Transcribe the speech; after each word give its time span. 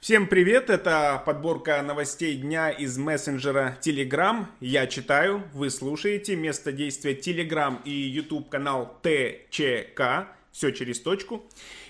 Всем 0.00 0.28
привет, 0.28 0.70
это 0.70 1.20
подборка 1.26 1.82
новостей 1.82 2.36
дня 2.36 2.70
из 2.70 2.96
мессенджера 2.96 3.76
Telegram. 3.82 4.46
Я 4.60 4.86
читаю, 4.86 5.42
вы 5.52 5.70
слушаете. 5.70 6.36
Место 6.36 6.70
действия 6.70 7.14
Telegram 7.14 7.82
и 7.84 7.90
YouTube 7.90 8.48
канал 8.48 8.96
ТЧК. 9.02 10.28
Все 10.52 10.70
через 10.70 11.00
точку. 11.00 11.44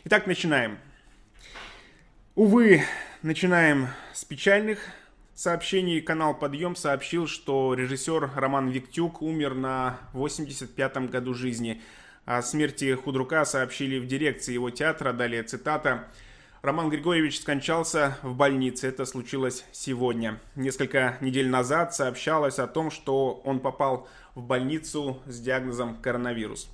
Итак, 0.04 0.26
начинаем. 0.26 0.78
Увы, 2.34 2.82
начинаем 3.20 3.88
с 4.14 4.24
печальных 4.24 4.78
сообщений. 5.34 6.00
Канал 6.00 6.34
Подъем 6.34 6.76
сообщил, 6.76 7.26
что 7.26 7.74
режиссер 7.74 8.30
Роман 8.34 8.70
Виктюк 8.70 9.20
умер 9.20 9.52
на 9.52 10.00
85-м 10.14 11.08
году 11.08 11.34
жизни. 11.34 11.82
О 12.24 12.40
смерти 12.40 12.94
худрука 12.94 13.44
сообщили 13.44 13.98
в 13.98 14.06
дирекции 14.06 14.54
его 14.54 14.70
театра. 14.70 15.12
Далее 15.12 15.42
цитата. 15.42 16.08
Роман 16.60 16.90
Григорьевич 16.90 17.40
скончался 17.40 18.18
в 18.22 18.34
больнице. 18.34 18.88
Это 18.88 19.04
случилось 19.04 19.64
сегодня. 19.70 20.40
Несколько 20.56 21.16
недель 21.20 21.48
назад 21.48 21.94
сообщалось 21.94 22.58
о 22.58 22.66
том, 22.66 22.90
что 22.90 23.40
он 23.44 23.60
попал 23.60 24.08
в 24.34 24.42
больницу 24.42 25.22
с 25.26 25.38
диагнозом 25.38 25.96
коронавирус. 26.02 26.68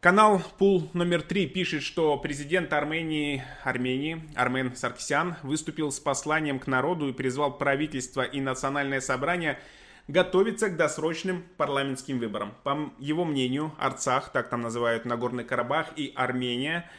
Канал 0.00 0.42
Пул 0.58 0.90
номер 0.92 1.22
три 1.22 1.46
пишет, 1.46 1.82
что 1.82 2.18
президент 2.18 2.70
Армении, 2.74 3.42
Армении 3.62 4.22
Армен 4.34 4.76
Саркисян 4.76 5.36
выступил 5.42 5.90
с 5.90 5.98
посланием 5.98 6.58
к 6.58 6.66
народу 6.66 7.08
и 7.08 7.14
призвал 7.14 7.56
правительство 7.56 8.20
и 8.20 8.42
национальное 8.42 9.00
собрание– 9.00 9.58
готовится 10.08 10.68
к 10.68 10.76
досрочным 10.76 11.44
парламентским 11.56 12.18
выборам. 12.18 12.54
По 12.62 12.92
его 12.98 13.24
мнению, 13.24 13.72
Арцах, 13.78 14.30
так 14.32 14.48
там 14.48 14.60
называют 14.60 15.04
Нагорный 15.04 15.44
Карабах 15.44 15.88
и 15.96 16.12
Армения, 16.14 16.90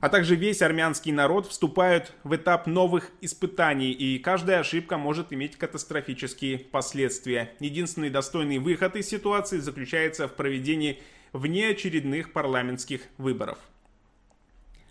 а 0.00 0.08
также 0.08 0.36
весь 0.36 0.62
армянский 0.62 1.10
народ 1.10 1.46
вступают 1.46 2.12
в 2.22 2.36
этап 2.36 2.66
новых 2.66 3.10
испытаний, 3.22 3.92
и 3.92 4.18
каждая 4.18 4.60
ошибка 4.60 4.98
может 4.98 5.32
иметь 5.32 5.56
катастрофические 5.56 6.58
последствия. 6.58 7.52
Единственный 7.60 8.10
достойный 8.10 8.58
выход 8.58 8.94
из 8.96 9.08
ситуации 9.08 9.58
заключается 9.58 10.28
в 10.28 10.34
проведении 10.34 11.02
внеочередных 11.32 12.32
парламентских 12.32 13.02
выборов. 13.18 13.58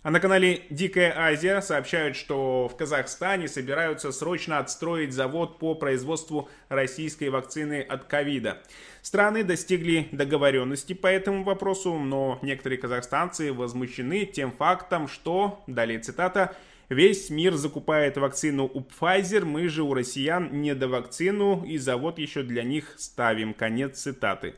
А 0.06 0.12
на 0.12 0.20
канале 0.20 0.62
Дикая 0.70 1.12
Азия 1.18 1.60
сообщают, 1.60 2.14
что 2.14 2.68
в 2.68 2.76
Казахстане 2.76 3.48
собираются 3.48 4.12
срочно 4.12 4.60
отстроить 4.60 5.12
завод 5.12 5.58
по 5.58 5.74
производству 5.74 6.48
российской 6.68 7.28
вакцины 7.28 7.80
от 7.80 8.04
ковида. 8.04 8.62
Страны 9.02 9.42
достигли 9.42 10.06
договоренности 10.12 10.92
по 10.92 11.08
этому 11.08 11.42
вопросу, 11.42 11.94
но 11.98 12.38
некоторые 12.40 12.78
казахстанцы 12.78 13.52
возмущены 13.52 14.26
тем 14.26 14.52
фактом, 14.52 15.08
что, 15.08 15.64
далее 15.66 15.98
цитата, 15.98 16.54
Весь 16.88 17.30
мир 17.30 17.54
закупает 17.54 18.16
вакцину 18.16 18.70
у 18.72 18.80
Pfizer, 18.80 19.44
мы 19.44 19.68
же 19.68 19.82
у 19.82 19.92
россиян 19.92 20.50
не 20.52 20.74
до 20.74 20.86
вакцину 20.86 21.64
и 21.64 21.78
завод 21.78 22.18
еще 22.18 22.44
для 22.44 22.62
них 22.62 22.94
ставим. 22.96 23.54
Конец 23.54 23.98
цитаты. 23.98 24.54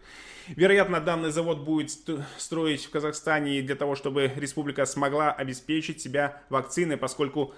Вероятно, 0.49 1.01
данный 1.01 1.31
завод 1.31 1.61
будет 1.61 1.91
строить 2.37 2.85
в 2.85 2.91
Казахстане 2.91 3.63
для 3.63 3.77
того, 3.77 3.95
чтобы 3.95 4.31
республика 4.37 4.85
смогла 4.85 5.33
обеспечить 5.33 6.03
себя 6.03 6.43
вакциной, 6.51 6.99
поскольку 6.99 7.55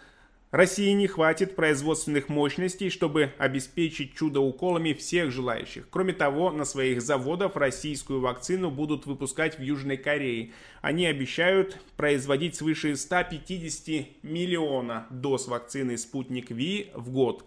России 0.50 0.90
не 0.90 1.06
хватит 1.06 1.54
производственных 1.54 2.28
мощностей, 2.28 2.90
чтобы 2.90 3.32
обеспечить 3.38 4.14
чудо-уколами 4.14 4.94
всех 4.94 5.30
желающих. 5.30 5.88
Кроме 5.90 6.12
того, 6.12 6.50
на 6.50 6.64
своих 6.64 7.02
заводах 7.02 7.54
российскую 7.54 8.20
вакцину 8.20 8.68
будут 8.68 9.06
выпускать 9.06 9.58
в 9.58 9.62
Южной 9.62 9.96
Корее. 9.96 10.50
Они 10.82 11.06
обещают 11.06 11.78
производить 11.96 12.56
свыше 12.56 12.96
150 12.96 14.24
миллиона 14.24 15.06
доз 15.10 15.46
вакцины 15.46 15.96
«Спутник 15.96 16.50
Ви» 16.50 16.90
в 16.94 17.10
год. 17.10 17.44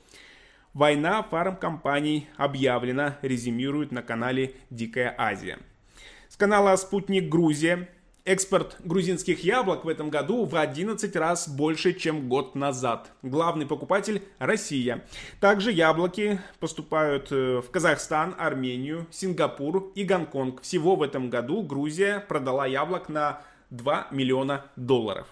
Война 0.74 1.24
фармкомпаний 1.24 2.30
объявлена, 2.38 3.20
резюмирует 3.22 3.92
на 3.92 4.02
канале 4.02 4.53
Дикая 4.70 5.14
Азия. 5.18 5.59
С 6.30 6.38
канала 6.38 6.74
Спутник 6.78 7.28
Грузия. 7.28 7.90
Экспорт 8.25 8.78
грузинских 8.79 9.44
яблок 9.44 9.84
в 9.84 9.89
этом 9.89 10.09
году 10.09 10.45
в 10.45 10.56
11 10.56 11.13
раз 11.17 11.50
больше, 11.50 11.91
чем 11.91 12.29
год 12.29 12.56
назад. 12.56 13.11
Главный 13.22 13.66
покупатель– 13.66 14.23
Россия. 14.39 15.03
Также 15.41 15.73
яблоки 15.73 16.39
поступают 16.61 17.34
э, 17.34 17.59
в 17.59 17.69
Казахстан, 17.69 18.34
Армению, 18.38 19.07
Сингапур 19.11 19.91
и 19.94 20.06
Гонконг. 20.06 20.61
Всего 20.61 20.95
в 20.95 21.01
этом 21.01 21.29
году 21.29 21.63
Грузия 21.63 22.22
продала 22.22 22.66
яблок 22.66 23.09
на 23.09 23.41
2 23.72 24.07
миллиона 24.11 24.67
долларов. 24.78 25.28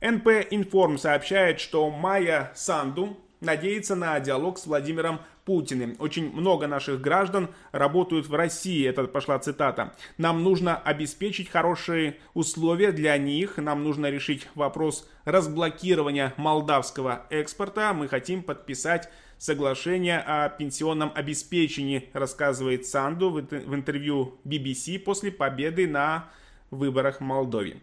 НП 0.00 0.28
Информ 0.50 0.98
сообщает, 0.98 1.58
что 1.58 1.90
Майя 1.90 2.52
Санду 2.54 3.16
надеется 3.40 3.96
на 3.96 4.20
диалог 4.20 4.60
с 4.60 4.66
Владимиром 4.66 5.20
Путиным. 5.44 5.96
Очень 5.98 6.32
много 6.32 6.66
наших 6.66 7.00
граждан 7.00 7.48
работают 7.72 8.26
в 8.28 8.34
России, 8.34 8.86
это 8.86 9.04
пошла 9.04 9.38
цитата. 9.38 9.94
Нам 10.18 10.42
нужно 10.42 10.76
обеспечить 10.76 11.48
хорошие 11.48 12.18
условия 12.34 12.92
для 12.92 13.16
них, 13.18 13.56
нам 13.56 13.82
нужно 13.82 14.10
решить 14.10 14.48
вопрос 14.54 15.08
разблокирования 15.24 16.32
молдавского 16.36 17.26
экспорта. 17.30 17.92
Мы 17.92 18.08
хотим 18.08 18.42
подписать 18.42 19.08
соглашение 19.38 20.20
о 20.20 20.48
пенсионном 20.48 21.10
обеспечении, 21.14 22.08
рассказывает 22.12 22.86
Санду 22.86 23.30
в 23.30 23.40
интервью 23.74 24.38
BBC 24.44 25.00
после 25.00 25.32
победы 25.32 25.88
на 25.88 26.30
выборах 26.70 27.18
в 27.18 27.24
Молдове. 27.24 27.80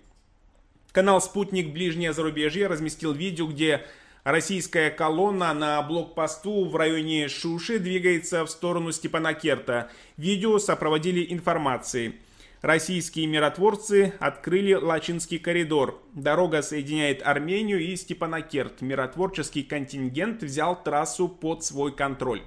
Канал 0.91 1.21
«Спутник. 1.21 1.71
Ближнее 1.73 2.13
зарубежье» 2.13 2.67
разместил 2.67 3.13
видео, 3.13 3.45
где 3.45 3.85
Российская 4.23 4.89
колонна 4.89 5.53
на 5.53 5.81
блокпосту 5.81 6.65
в 6.65 6.75
районе 6.75 7.29
Шуши 7.29 7.79
двигается 7.79 8.45
в 8.45 8.49
сторону 8.49 8.91
Степанакерта. 8.91 9.89
Видео 10.17 10.59
сопроводили 10.59 11.25
информацией. 11.33 12.15
Российские 12.61 13.27
миротворцы 13.27 14.13
открыли 14.19 14.73
Лачинский 14.73 15.39
коридор. 15.39 16.01
Дорога 16.13 16.61
соединяет 16.61 17.25
Армению 17.25 17.79
и 17.79 17.95
Степанакерт. 17.95 18.81
Миротворческий 18.81 19.63
контингент 19.63 20.43
взял 20.43 20.83
трассу 20.83 21.29
под 21.29 21.63
свой 21.63 21.95
контроль. 21.95 22.41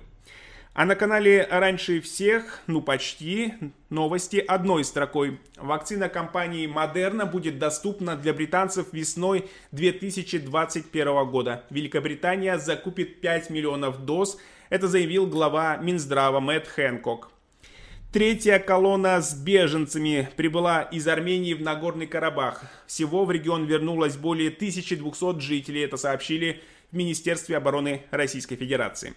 А 0.75 0.87
на 0.87 0.95
канале 0.95 1.47
раньше 1.51 2.01
всех, 2.01 2.63
ну 2.67 2.81
почти, 2.81 3.53
новости 3.91 4.39
одной 4.39 4.85
строкой. 4.85 5.39
Вакцина 5.59 6.09
компании 6.09 6.67
Moderna 6.67 7.31
будет 7.31 7.59
доступна 7.59 8.17
для 8.17 8.33
британцев 8.33 8.87
весной 8.93 9.51
2021 9.73 11.27
года. 11.27 11.65
Великобритания 11.69 12.57
закупит 12.57 13.21
5 13.21 13.51
миллионов 13.51 14.07
доз. 14.07 14.39
Это 14.71 14.89
заявил 14.89 15.27
глава 15.27 15.77
Минздрава 15.77 16.41
Мэтт 16.41 16.69
Хэнкок. 16.69 17.31
Третья 18.11 18.59
колонна 18.59 19.21
с 19.21 19.35
беженцами 19.35 20.31
прибыла 20.37 20.81
из 20.81 21.07
Армении 21.07 21.53
в 21.53 21.61
Нагорный 21.61 22.07
Карабах. 22.07 22.63
Всего 22.87 23.27
в 23.27 23.31
регион 23.31 23.67
вернулось 23.67 24.17
более 24.17 24.49
1200 24.49 25.39
жителей, 25.39 25.83
это 25.83 25.99
сообщили 25.99 26.63
в 26.91 26.97
Министерстве 26.97 27.59
обороны 27.59 28.05
Российской 28.11 28.57
Федерации. 28.57 29.13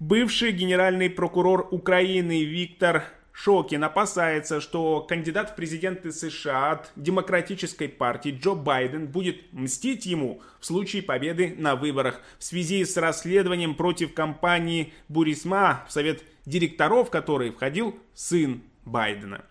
Бывший 0.00 0.52
генеральный 0.52 1.10
прокурор 1.10 1.66
Украины 1.72 2.44
Виктор 2.44 3.02
Шокин 3.32 3.82
опасается, 3.82 4.60
что 4.60 5.00
кандидат 5.00 5.50
в 5.50 5.56
президенты 5.56 6.12
США 6.12 6.70
от 6.70 6.92
Демократической 6.94 7.88
партии 7.88 8.30
Джо 8.40 8.54
Байден 8.54 9.08
будет 9.08 9.52
мстить 9.52 10.06
ему 10.06 10.40
в 10.60 10.66
случае 10.66 11.02
победы 11.02 11.56
на 11.58 11.74
выборах 11.74 12.20
в 12.38 12.44
связи 12.44 12.84
с 12.84 12.96
расследованием 12.96 13.74
против 13.74 14.14
компании 14.14 14.92
Бурисма, 15.08 15.84
в 15.88 15.92
совет 15.92 16.22
директоров 16.46 17.10
которой 17.10 17.50
входил 17.50 17.98
сын 18.14 18.62
Байдена. 18.84 19.44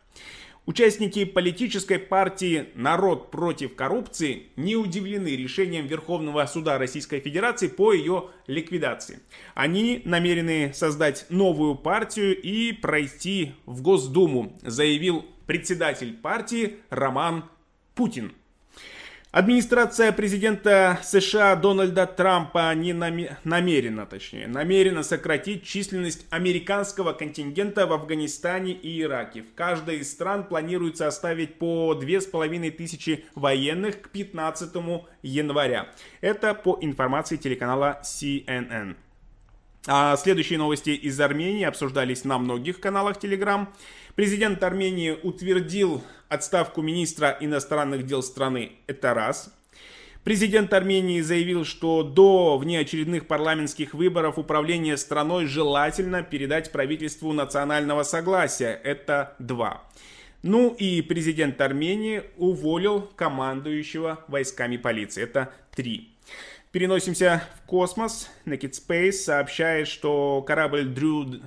Участники 0.68 1.24
политической 1.24 1.98
партии 1.98 2.68
«Народ 2.76 3.32
против 3.32 3.74
коррупции» 3.74 4.48
не 4.58 4.76
удивлены 4.76 5.30
решением 5.30 5.88
Верховного 5.88 6.46
суда 6.46 6.78
Российской 6.78 7.22
Федерации 7.22 7.70
по 7.70 7.94
ее 7.94 8.32
ликвидации. 8.48 9.22
Они 9.56 10.02
намерены 10.04 10.74
создать 10.74 11.26
новую 11.30 11.76
партию 11.76 12.38
и 12.38 12.74
пройти 12.74 13.54
в 13.66 13.82
Госдуму, 13.82 14.60
заявил 14.62 15.26
председатель 15.46 16.14
партии 16.14 16.76
Роман 16.90 17.46
Путин. 17.96 18.34
Администрация 19.32 20.14
президента 20.14 21.00
США 21.04 21.58
Дональда 21.58 22.08
Трампа 22.08 22.74
не 22.74 22.94
намерена, 22.94 24.06
точнее, 24.06 24.48
намерена 24.48 25.04
сократить 25.04 25.66
численность 25.66 26.26
американского 26.30 27.12
контингента 27.12 27.86
в 27.88 27.92
Афганистане 27.92 28.72
и 28.72 29.02
Ираке. 29.02 29.44
В 29.44 29.54
каждой 29.54 29.98
из 29.98 30.14
стран 30.14 30.46
планируется 30.46 31.08
оставить 31.08 31.60
по 31.60 31.94
2500 31.94 33.20
военных 33.36 34.02
к 34.02 34.10
15 34.10 34.72
января. 35.22 35.90
Это 36.22 36.54
по 36.54 36.78
информации 36.80 37.36
телеканала 37.36 38.02
CNN. 38.04 38.96
А 39.90 40.18
следующие 40.18 40.60
новости 40.60 40.90
из 40.90 41.18
Армении 41.22 41.64
обсуждались 41.64 42.26
на 42.26 42.38
многих 42.38 42.82
каналах 42.82 43.18
Telegram. 43.18 43.68
Президент 44.16 44.62
Армении 44.62 45.18
утвердил 45.24 46.04
отставку 46.28 46.82
министра 46.82 47.38
иностранных 47.40 48.06
дел 48.06 48.22
страны. 48.22 48.74
Это 48.88 49.14
раз. 49.14 49.54
Президент 50.26 50.74
Армении 50.74 51.22
заявил, 51.22 51.64
что 51.64 52.04
до 52.04 52.58
внеочередных 52.58 53.28
парламентских 53.28 53.94
выборов 53.94 54.38
управление 54.38 54.98
страной 54.98 55.46
желательно 55.46 56.22
передать 56.22 56.74
правительству 56.74 57.32
национального 57.32 58.04
согласия. 58.04 58.78
Это 58.84 59.36
два. 59.40 59.84
Ну 60.44 60.76
и 60.78 61.02
президент 61.02 61.62
Армении 61.62 62.24
уволил 62.36 63.10
командующего 63.16 64.20
войсками 64.28 64.76
полиции. 64.76 65.24
Это 65.24 65.54
три. 65.74 66.17
Переносимся 66.78 67.42
в 67.58 67.66
космос. 67.66 68.30
Naked 68.46 68.74
Space 68.74 69.14
сообщает, 69.14 69.88
что 69.88 70.44
корабль 70.44 70.88
Drew 70.88 71.44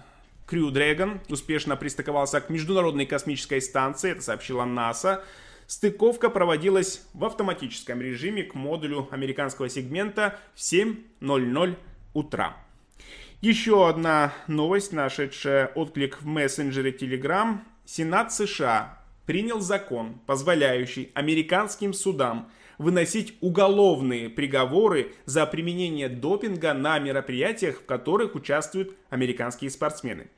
Crew 0.48 0.72
Dragon 0.72 1.20
успешно 1.28 1.76
пристыковался 1.76 2.40
к 2.40 2.50
Международной 2.50 3.06
космической 3.06 3.62
станции, 3.62 4.10
это 4.10 4.22
сообщила 4.22 4.64
НАСА. 4.64 5.22
Стыковка 5.68 6.30
проводилась 6.30 7.06
в 7.14 7.24
автоматическом 7.24 8.00
режиме 8.00 8.42
к 8.42 8.56
модулю 8.56 9.06
американского 9.12 9.68
сегмента 9.68 10.36
в 10.56 10.58
7.00 10.58 11.76
утра. 12.12 12.56
Еще 13.40 13.88
одна 13.88 14.32
новость, 14.48 14.92
нашедшая 14.92 15.68
отклик 15.68 16.22
в 16.22 16.26
мессенджере 16.26 16.90
Telegram. 16.90 17.60
Сенат 17.84 18.32
США 18.32 18.98
принял 19.26 19.60
закон, 19.60 20.18
позволяющий 20.26 21.12
американским 21.14 21.94
судам 21.94 22.50
выносить 22.80 23.34
уголовные 23.42 24.30
приговоры 24.30 25.12
за 25.26 25.44
применение 25.44 26.08
допинга 26.08 26.72
на 26.72 26.98
мероприятиях, 26.98 27.80
в 27.80 27.84
которых 27.84 28.34
участвуют 28.34 28.96
американские 29.10 29.70
спортсмены. 29.70 30.28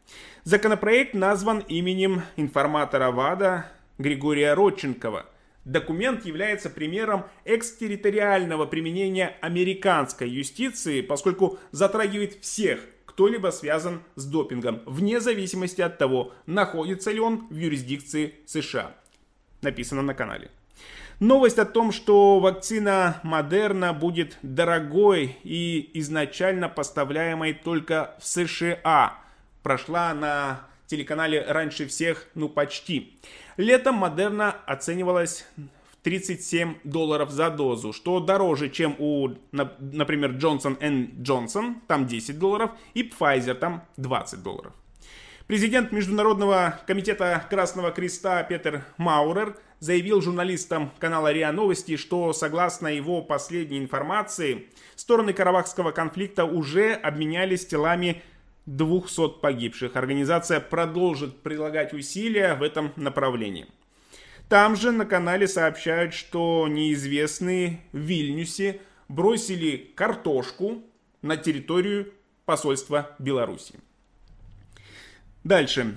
Законопроект 0.42 1.14
назван 1.14 1.60
именем 1.60 2.22
информатора 2.34 3.12
ВАДА 3.12 3.66
Григория 3.96 4.54
Родченкова. 4.54 5.26
Документ 5.64 6.26
является 6.26 6.68
примером 6.68 7.26
экстерриториального 7.44 8.66
применения 8.66 9.36
американской 9.40 10.28
юстиции, 10.28 11.00
поскольку 11.00 11.60
затрагивает 11.70 12.42
всех, 12.42 12.80
кто-либо 13.04 13.50
связан 13.52 14.02
с 14.16 14.24
допингом, 14.24 14.82
вне 14.84 15.20
зависимости 15.20 15.80
от 15.80 15.96
того, 15.96 16.32
находится 16.46 17.12
ли 17.12 17.20
он 17.20 17.46
в 17.50 17.54
юрисдикции 17.56 18.34
США. 18.46 18.96
Написано 19.60 20.02
на 20.02 20.14
канале. 20.14 20.50
Новость 21.22 21.60
о 21.60 21.64
том, 21.64 21.92
что 21.92 22.40
вакцина 22.40 23.20
Модерна 23.22 23.92
будет 23.92 24.38
дорогой 24.42 25.36
и 25.44 25.88
изначально 25.94 26.68
поставляемой 26.68 27.52
только 27.54 28.16
в 28.18 28.26
США, 28.26 29.20
прошла 29.62 30.14
на 30.14 30.66
телеканале 30.88 31.44
раньше 31.46 31.86
всех, 31.86 32.26
ну 32.34 32.48
почти. 32.48 33.20
Летом 33.56 33.98
Модерна 33.98 34.56
оценивалась 34.66 35.46
в 35.56 36.02
37 36.02 36.78
долларов 36.82 37.30
за 37.30 37.50
дозу, 37.50 37.92
что 37.92 38.18
дороже, 38.18 38.68
чем 38.68 38.96
у, 38.98 39.28
например, 39.52 40.32
Johnson 40.32 40.76
Johnson, 41.22 41.76
там 41.86 42.08
10 42.08 42.36
долларов, 42.36 42.72
и 42.94 43.08
Pfizer, 43.08 43.54
там 43.54 43.84
20 43.96 44.42
долларов. 44.42 44.72
Президент 45.46 45.90
Международного 45.90 46.80
комитета 46.86 47.44
Красного 47.50 47.90
Креста 47.90 48.42
Петер 48.44 48.84
Маурер 48.96 49.56
заявил 49.80 50.22
журналистам 50.22 50.92
канала 51.00 51.32
РИА 51.32 51.50
Новости, 51.50 51.96
что 51.96 52.32
согласно 52.32 52.86
его 52.86 53.22
последней 53.22 53.78
информации, 53.78 54.68
стороны 54.94 55.32
Карабахского 55.32 55.90
конфликта 55.90 56.44
уже 56.44 56.92
обменялись 56.92 57.66
телами 57.66 58.22
200 58.66 59.40
погибших. 59.40 59.96
Организация 59.96 60.60
продолжит 60.60 61.42
прилагать 61.42 61.92
усилия 61.92 62.54
в 62.54 62.62
этом 62.62 62.92
направлении. 62.94 63.66
Там 64.48 64.76
же 64.76 64.92
на 64.92 65.04
канале 65.04 65.48
сообщают, 65.48 66.14
что 66.14 66.68
неизвестные 66.68 67.80
в 67.92 67.98
Вильнюсе 67.98 68.80
бросили 69.08 69.90
картошку 69.96 70.82
на 71.20 71.36
территорию 71.36 72.12
посольства 72.44 73.16
Беларуси. 73.18 73.74
Дальше. 75.44 75.96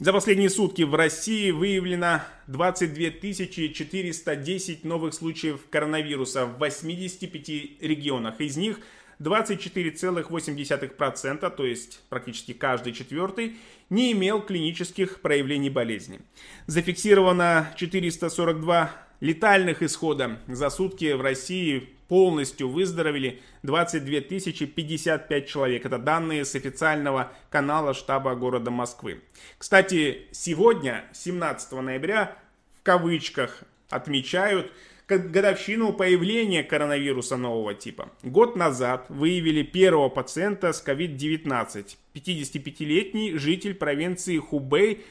За 0.00 0.12
последние 0.12 0.50
сутки 0.50 0.82
в 0.82 0.94
России 0.94 1.50
выявлено 1.50 2.20
22 2.46 3.68
410 3.68 4.84
новых 4.84 5.14
случаев 5.14 5.60
коронавируса 5.70 6.46
в 6.46 6.58
85 6.58 7.82
регионах. 7.82 8.40
Из 8.40 8.56
них 8.56 8.78
24,8%, 9.20 11.54
то 11.54 11.66
есть 11.66 12.00
практически 12.08 12.52
каждый 12.52 12.94
четвертый, 12.94 13.56
не 13.90 14.12
имел 14.12 14.40
клинических 14.40 15.20
проявлений 15.20 15.70
болезни. 15.70 16.20
Зафиксировано 16.66 17.72
442 17.76 18.90
летальных 19.20 19.82
исхода. 19.82 20.38
За 20.48 20.70
сутки 20.70 21.12
в 21.12 21.20
России 21.20 21.90
полностью 22.10 22.68
выздоровели 22.68 23.40
22 23.62 24.20
055 24.20 25.46
человек. 25.46 25.86
Это 25.86 25.96
данные 25.96 26.44
с 26.44 26.56
официального 26.56 27.30
канала 27.50 27.94
штаба 27.94 28.34
города 28.34 28.72
Москвы. 28.72 29.20
Кстати, 29.58 30.26
сегодня, 30.32 31.04
17 31.12 31.70
ноября, 31.70 32.36
в 32.80 32.82
кавычках 32.82 33.62
отмечают 33.90 34.72
годовщину 35.06 35.92
появления 35.92 36.64
коронавируса 36.64 37.36
нового 37.36 37.74
типа. 37.74 38.10
Год 38.24 38.56
назад 38.56 39.06
выявили 39.08 39.62
первого 39.62 40.08
пациента 40.08 40.72
с 40.72 40.84
COVID-19. 40.84 41.96
55-летний 42.14 43.36
житель 43.36 43.74
провинции 43.74 44.38
Хубей 44.38 45.04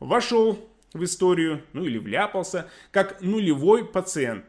вошел 0.00 0.58
в 0.94 1.04
историю, 1.04 1.62
ну 1.74 1.84
или 1.84 1.98
вляпался, 1.98 2.68
как 2.90 3.20
нулевой 3.22 3.84
пациент. 3.84 4.44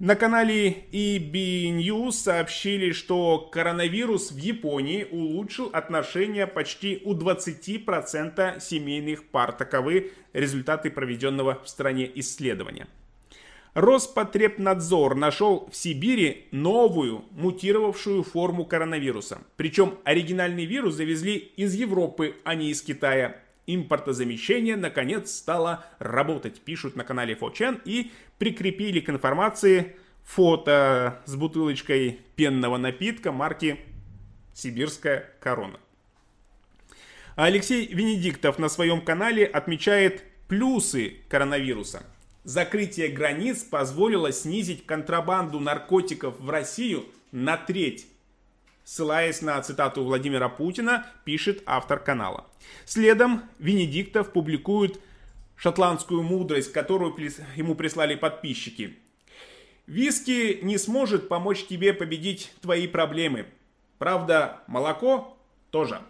На 0.00 0.16
канале 0.16 0.86
EB 0.90 1.70
News 1.78 2.12
сообщили, 2.12 2.90
что 2.90 3.38
коронавирус 3.38 4.32
в 4.32 4.36
Японии 4.36 5.06
улучшил 5.08 5.70
отношения 5.72 6.48
почти 6.48 7.00
у 7.04 7.14
20% 7.14 8.60
семейных 8.60 9.28
пар. 9.28 9.52
Таковы 9.52 10.10
результаты 10.32 10.90
проведенного 10.90 11.62
в 11.62 11.68
стране 11.68 12.10
исследования. 12.16 12.88
Роспотребнадзор 13.74 15.14
нашел 15.14 15.68
в 15.70 15.76
Сибири 15.76 16.48
новую 16.50 17.24
мутировавшую 17.30 18.24
форму 18.24 18.64
коронавируса. 18.64 19.38
Причем 19.56 19.98
оригинальный 20.02 20.64
вирус 20.64 20.94
завезли 20.94 21.36
из 21.36 21.72
Европы, 21.74 22.34
а 22.42 22.56
не 22.56 22.70
из 22.70 22.82
Китая 22.82 23.43
импортозамещение 23.66 24.76
наконец 24.76 25.30
стало 25.30 25.84
работать, 25.98 26.60
пишут 26.60 26.96
на 26.96 27.04
канале 27.04 27.34
Фочен 27.34 27.80
и 27.84 28.12
прикрепили 28.38 29.00
к 29.00 29.10
информации 29.10 29.96
фото 30.24 31.22
с 31.26 31.34
бутылочкой 31.36 32.20
пенного 32.36 32.76
напитка 32.76 33.32
марки 33.32 33.78
«Сибирская 34.54 35.30
корона». 35.40 35.78
Алексей 37.36 37.86
Венедиктов 37.86 38.58
на 38.58 38.68
своем 38.68 39.00
канале 39.00 39.44
отмечает 39.44 40.22
плюсы 40.46 41.16
коронавируса. 41.28 42.04
Закрытие 42.44 43.08
границ 43.08 43.64
позволило 43.64 44.30
снизить 44.30 44.86
контрабанду 44.86 45.58
наркотиков 45.58 46.38
в 46.38 46.48
Россию 46.50 47.06
на 47.32 47.56
треть 47.56 48.06
ссылаясь 48.84 49.42
на 49.42 49.60
цитату 49.62 50.04
Владимира 50.04 50.48
Путина, 50.48 51.06
пишет 51.24 51.62
автор 51.66 51.98
канала. 51.98 52.46
Следом 52.84 53.42
Венедиктов 53.58 54.32
публикует 54.32 55.00
шотландскую 55.56 56.22
мудрость, 56.22 56.72
которую 56.72 57.14
ему 57.56 57.74
прислали 57.74 58.14
подписчики. 58.14 58.98
Виски 59.86 60.60
не 60.62 60.78
сможет 60.78 61.28
помочь 61.28 61.66
тебе 61.66 61.92
победить 61.92 62.52
твои 62.62 62.86
проблемы. 62.86 63.46
Правда, 63.98 64.60
молоко 64.66 65.36
тоже. 65.70 66.00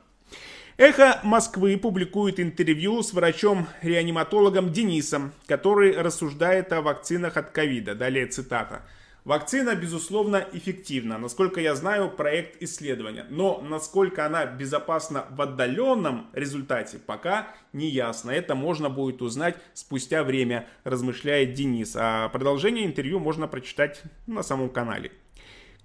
Эхо 0.76 1.20
Москвы 1.22 1.76
публикует 1.76 2.40
интервью 2.40 3.02
с 3.02 3.12
врачом-реаниматологом 3.12 4.72
Денисом, 4.72 5.32
который 5.46 5.96
рассуждает 5.96 6.72
о 6.72 6.82
вакцинах 6.82 7.36
от 7.36 7.50
ковида. 7.50 7.94
Далее 7.94 8.26
цитата. 8.26 8.82
Вакцина, 9.24 9.74
безусловно, 9.74 10.46
эффективна. 10.52 11.16
Насколько 11.16 11.58
я 11.62 11.74
знаю, 11.74 12.10
проект 12.10 12.62
исследования. 12.62 13.26
Но 13.30 13.58
насколько 13.62 14.26
она 14.26 14.44
безопасна 14.44 15.24
в 15.30 15.40
отдаленном 15.40 16.28
результате, 16.34 16.98
пока 16.98 17.48
не 17.72 17.88
ясно. 17.88 18.30
Это 18.30 18.54
можно 18.54 18.90
будет 18.90 19.22
узнать 19.22 19.56
спустя 19.72 20.24
время, 20.24 20.68
размышляет 20.84 21.54
Денис. 21.54 21.96
А 21.98 22.28
продолжение 22.28 22.84
интервью 22.84 23.18
можно 23.18 23.48
прочитать 23.48 24.02
на 24.26 24.42
самом 24.42 24.68
канале. 24.68 25.10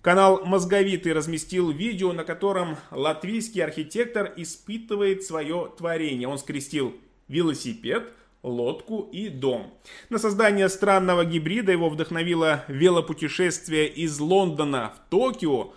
Канал 0.01 0.46
Мозговитый 0.46 1.13
разместил 1.13 1.72
видео, 1.72 2.12
на 2.12 2.25
котором 2.25 2.75
латвийский 2.91 3.63
архитектор 3.63 4.34
испытывает 4.36 5.24
свое 5.24 5.72
творение. 5.77 6.27
Он 6.27 6.38
скрестил 6.38 6.93
велосипед, 7.29 8.12
лодку 8.43 9.10
и 9.12 9.29
дом. 9.29 9.74
На 10.10 10.17
создание 10.17 10.69
странного 10.69 11.25
гибрида 11.25 11.72
его 11.72 11.89
вдохновило 11.89 12.63
велопутешествие 12.67 13.88
из 13.88 14.19
Лондона 14.19 14.93
в 14.96 15.10
Токио, 15.10 15.74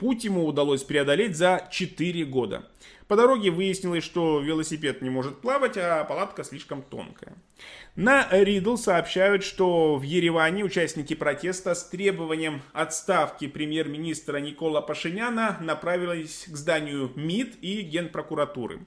путь 0.00 0.24
ему 0.24 0.46
удалось 0.46 0.82
преодолеть 0.82 1.36
за 1.36 1.68
4 1.70 2.24
года. 2.24 2.68
По 3.08 3.16
дороге 3.16 3.50
выяснилось, 3.50 4.04
что 4.04 4.40
велосипед 4.40 5.02
не 5.02 5.10
может 5.10 5.42
плавать, 5.42 5.76
а 5.76 6.02
палатка 6.04 6.44
слишком 6.44 6.82
тонкая. 6.82 7.34
На 7.94 8.26
Ридл 8.30 8.76
сообщают, 8.76 9.44
что 9.44 9.96
в 9.96 10.02
Ереване 10.02 10.64
участники 10.64 11.14
протеста 11.14 11.74
с 11.74 11.90
требованием 11.90 12.62
отставки 12.72 13.48
премьер-министра 13.48 14.38
Никола 14.38 14.80
Пашиняна 14.80 15.58
направились 15.60 16.46
к 16.48 16.56
зданию 16.56 17.12
МИД 17.14 17.58
и 17.60 17.82
Генпрокуратуры. 17.82 18.86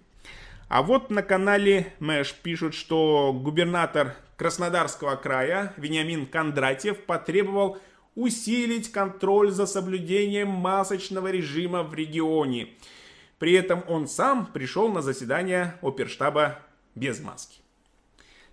А 0.67 0.81
вот 0.81 1.09
на 1.09 1.21
канале 1.21 1.93
Мэш 1.99 2.33
пишут, 2.33 2.73
что 2.73 3.31
губернатор 3.33 4.15
Краснодарского 4.35 5.15
края 5.15 5.73
Вениамин 5.77 6.25
Кондратьев 6.25 6.99
потребовал 7.05 7.77
усилить 8.15 8.91
контроль 8.91 9.51
за 9.51 9.67
соблюдением 9.67 10.49
масочного 10.49 11.29
режима 11.31 11.83
в 11.83 11.93
регионе. 11.93 12.69
При 13.37 13.53
этом 13.53 13.83
он 13.87 14.07
сам 14.07 14.47
пришел 14.47 14.89
на 14.89 15.01
заседание 15.01 15.75
оперштаба 15.81 16.59
без 16.95 17.19
маски. 17.19 17.59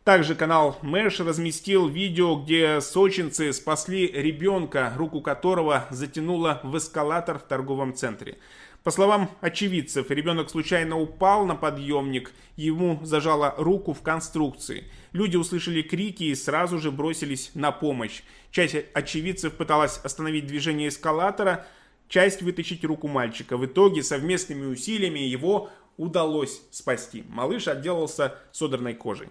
Также 0.04 0.35
канал 0.35 0.78
Мэш 0.83 1.21
разместил 1.21 1.87
видео, 1.88 2.35
где 2.35 2.81
сочинцы 2.81 3.52
спасли 3.52 4.09
ребенка, 4.09 4.92
руку 4.97 5.21
которого 5.21 5.87
затянуло 5.90 6.61
в 6.64 6.76
эскалатор 6.76 7.38
в 7.38 7.42
торговом 7.42 7.95
центре. 7.95 8.38
По 8.82 8.90
словам 8.90 9.30
очевидцев, 9.40 10.10
ребенок 10.10 10.50
случайно 10.50 10.98
упал 10.98 11.46
на 11.46 11.54
подъемник, 11.54 12.32
ему 12.56 12.98
зажало 13.04 13.54
руку 13.56 13.92
в 13.92 14.02
конструкции. 14.02 14.90
Люди 15.12 15.36
услышали 15.36 15.82
крики 15.82 16.24
и 16.24 16.34
сразу 16.34 16.78
же 16.78 16.90
бросились 16.90 17.52
на 17.54 17.70
помощь. 17.70 18.22
Часть 18.50 18.74
очевидцев 18.92 19.54
пыталась 19.54 19.98
остановить 19.98 20.48
движение 20.48 20.88
эскалатора, 20.88 21.64
часть 22.08 22.42
вытащить 22.42 22.84
руку 22.84 23.06
мальчика. 23.06 23.56
В 23.56 23.66
итоге 23.66 24.02
совместными 24.02 24.66
усилиями 24.66 25.20
его 25.20 25.70
удалось 25.96 26.62
спасти. 26.72 27.24
Малыш 27.28 27.68
отделался 27.68 28.34
содранной 28.50 28.94
кожей. 28.94 29.28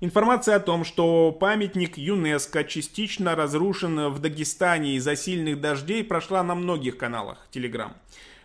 Информация 0.00 0.54
о 0.54 0.60
том, 0.60 0.84
что 0.84 1.32
памятник 1.32 1.98
ЮНЕСКО 1.98 2.62
частично 2.62 3.34
разрушен 3.34 4.10
в 4.10 4.20
Дагестане 4.20 4.94
из-за 4.94 5.16
сильных 5.16 5.60
дождей, 5.60 6.04
прошла 6.04 6.44
на 6.44 6.54
многих 6.54 6.96
каналах 6.96 7.48
Telegram. 7.52 7.90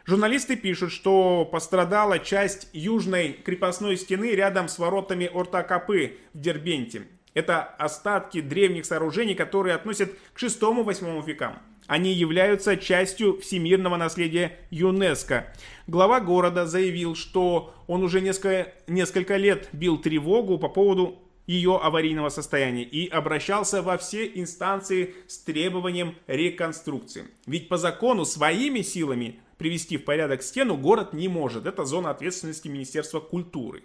Журналисты 0.04 0.56
пишут, 0.56 0.92
что 0.92 1.46
пострадала 1.46 2.18
часть 2.18 2.70
южной 2.74 3.34
крепостной 3.34 3.98
стены 3.98 4.32
рядом 4.32 4.68
с 4.68 4.80
воротами 4.80 5.30
Ортакапы 5.32 6.18
в 6.34 6.40
Дербенте. 6.40 7.04
Это 7.36 7.62
остатки 7.62 8.42
древних 8.42 8.88
сооружений, 8.88 9.36
которые 9.36 9.76
относят 9.76 10.12
к 10.34 10.42
6-8 10.42 11.24
векам. 11.24 11.60
Они 11.86 12.14
являются 12.14 12.78
частью 12.78 13.40
всемирного 13.40 13.98
наследия 13.98 14.58
ЮНЕСКО. 14.72 15.54
Глава 15.86 16.20
города 16.20 16.66
заявил, 16.66 17.16
что 17.16 17.76
он 17.86 18.02
уже 18.02 18.22
несколько, 18.22 18.74
несколько 18.88 19.36
лет 19.36 19.70
бил 19.72 20.00
тревогу 20.00 20.58
по 20.58 20.68
поводу 20.70 21.20
ее 21.46 21.78
аварийного 21.78 22.30
состояния 22.30 22.84
и 22.84 23.08
обращался 23.08 23.82
во 23.82 23.98
все 23.98 24.26
инстанции 24.26 25.14
с 25.28 25.38
требованием 25.40 26.16
реконструкции. 26.28 27.26
Ведь 27.46 27.68
по 27.68 27.78
закону 27.78 28.26
своими 28.26 28.82
силами 28.82 29.40
привести 29.58 29.98
в 29.98 30.06
порядок 30.06 30.42
стену 30.42 30.78
город 30.78 31.14
не 31.14 31.28
может. 31.28 31.66
Это 31.66 31.86
зона 31.86 32.12
ответственности 32.12 32.68
Министерства 32.68 33.20
культуры. 33.20 33.84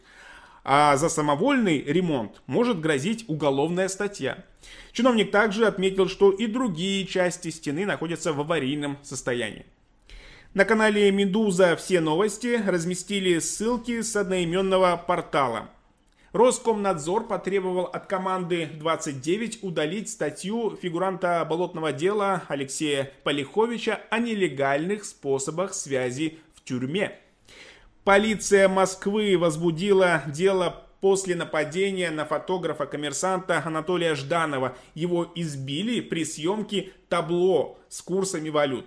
А 0.65 0.97
за 0.97 1.09
самовольный 1.09 1.83
ремонт 1.83 2.43
может 2.47 2.81
грозить 2.81 3.25
уголовная 3.29 3.89
статья. 3.89 4.45
Чиновник 4.93 5.31
также 5.31 5.67
отметил, 5.67 6.09
что 6.09 6.31
и 6.31 6.47
другие 6.47 7.07
части 7.07 7.51
стены 7.51 7.87
находятся 7.87 8.33
в 8.33 8.41
аварийном 8.41 8.99
состоянии. 9.03 9.67
На 10.55 10.65
канале 10.65 11.11
Медуза 11.11 11.77
все 11.77 12.01
новости 12.01 12.61
разместили 12.67 13.39
ссылки 13.39 14.03
с 14.03 14.15
одноименного 14.17 15.03
портала– 15.07 15.71
Роскомнадзор 16.39 17.27
потребовал 17.27 17.87
от 17.87 18.07
команды 18.07 18.71
29 18.79 19.65
удалить 19.65 20.09
статью 20.09 20.79
фигуранта 20.81 21.45
болотного 21.45 21.93
дела 21.93 22.45
Алексея 22.47 23.11
Полиховича 23.25 24.03
о 24.09 24.21
нелегальных 24.21 25.05
способах 25.05 25.75
связи 25.75 26.39
в 26.55 26.63
тюрьме. 26.63 27.19
Полиция 28.05 28.69
Москвы 28.69 29.37
возбудила 29.37 30.23
дело 30.29 30.85
после 31.01 31.35
нападения 31.35 32.13
на 32.13 32.25
фотографа-коммерсанта 32.25 33.61
Анатолия 33.67 34.15
Жданова. 34.15 34.77
Его 34.95 35.33
избили 35.35 36.01
при 36.01 36.25
съемке 36.25 36.93
табло 37.09 37.81
с 37.89 38.01
курсами 38.01 38.49
валют. 38.49 38.87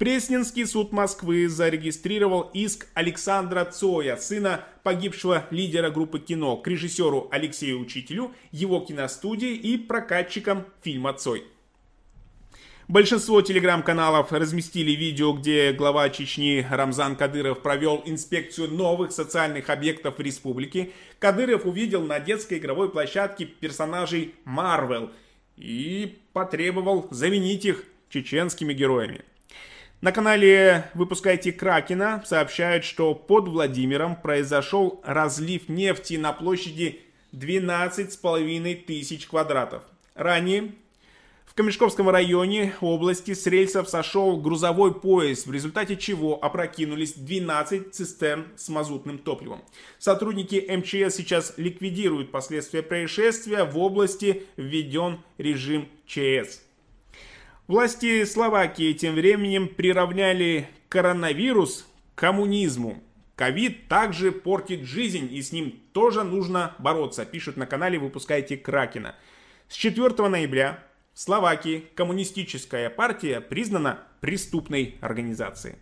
Пресненский 0.00 0.64
суд 0.64 0.92
Москвы 0.92 1.46
зарегистрировал 1.46 2.48
иск 2.54 2.86
Александра 2.94 3.66
Цоя, 3.66 4.16
сына 4.16 4.64
погибшего 4.82 5.44
лидера 5.50 5.90
группы 5.90 6.20
кино, 6.20 6.56
к 6.56 6.66
режиссеру 6.66 7.28
Алексею 7.30 7.80
Учителю, 7.80 8.32
его 8.50 8.80
киностудии 8.80 9.54
и 9.54 9.76
прокатчикам 9.76 10.64
фильма 10.82 11.12
«Цой». 11.12 11.44
Большинство 12.88 13.42
телеграм-каналов 13.42 14.32
разместили 14.32 14.92
видео, 14.92 15.34
где 15.34 15.70
глава 15.74 16.08
Чечни 16.08 16.66
Рамзан 16.70 17.14
Кадыров 17.14 17.60
провел 17.60 18.02
инспекцию 18.06 18.70
новых 18.70 19.12
социальных 19.12 19.68
объектов 19.68 20.16
в 20.16 20.20
республике. 20.22 20.92
Кадыров 21.18 21.66
увидел 21.66 22.00
на 22.00 22.20
детской 22.20 22.56
игровой 22.56 22.90
площадке 22.90 23.44
персонажей 23.44 24.34
Марвел 24.46 25.10
и 25.58 26.20
потребовал 26.32 27.06
заменить 27.10 27.66
их 27.66 27.84
чеченскими 28.08 28.72
героями. 28.72 29.24
На 30.00 30.12
канале 30.12 30.90
«Выпускайте 30.94 31.52
Кракена» 31.52 32.22
сообщают, 32.24 32.84
что 32.84 33.14
под 33.14 33.48
Владимиром 33.48 34.16
произошел 34.16 35.02
разлив 35.04 35.68
нефти 35.68 36.14
на 36.14 36.32
площади 36.32 37.00
12,5 37.34 38.84
тысяч 38.86 39.26
квадратов. 39.26 39.82
Ранее 40.14 40.72
в 41.44 41.52
Камешковском 41.52 42.08
районе 42.08 42.72
области 42.80 43.34
с 43.34 43.46
рельсов 43.46 43.90
сошел 43.90 44.40
грузовой 44.40 44.98
поезд, 44.98 45.46
в 45.46 45.52
результате 45.52 45.98
чего 45.98 46.42
опрокинулись 46.42 47.12
12 47.12 47.94
цистерн 47.94 48.46
с 48.56 48.70
мазутным 48.70 49.18
топливом. 49.18 49.60
Сотрудники 49.98 50.64
МЧС 50.66 51.16
сейчас 51.16 51.52
ликвидируют 51.58 52.30
последствия 52.30 52.82
происшествия. 52.82 53.64
В 53.64 53.76
области 53.76 54.44
введен 54.56 55.18
режим 55.36 55.88
ЧС. 56.06 56.69
Власти 57.70 58.24
Словакии 58.24 58.92
тем 58.94 59.14
временем 59.14 59.68
приравняли 59.68 60.68
коронавирус 60.88 61.86
к 62.16 62.18
коммунизму. 62.18 63.00
Ковид 63.36 63.86
также 63.86 64.32
портит 64.32 64.82
жизнь, 64.82 65.32
и 65.32 65.40
с 65.40 65.52
ним 65.52 65.80
тоже 65.92 66.24
нужно 66.24 66.74
бороться, 66.80 67.24
пишут 67.24 67.56
на 67.56 67.66
канале 67.66 67.96
«Выпускайте 67.96 68.56
Кракена». 68.56 69.14
С 69.68 69.74
4 69.76 70.28
ноября 70.28 70.82
в 71.14 71.20
Словакии 71.20 71.84
коммунистическая 71.94 72.90
партия 72.90 73.40
признана 73.40 74.00
преступной 74.20 74.96
организацией. 75.00 75.76